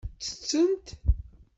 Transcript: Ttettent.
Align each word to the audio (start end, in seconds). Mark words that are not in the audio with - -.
Ttettent. 0.09 0.87